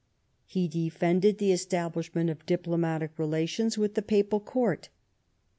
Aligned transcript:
He 0.47 0.67
defended 0.67 1.37
the 1.37 1.51
establishment 1.51 2.31
of 2.31 2.43
diplomatic 2.47 3.11
relations 3.19 3.77
with 3.77 3.93
the 3.93 4.01
Papal 4.01 4.39
court. 4.39 4.89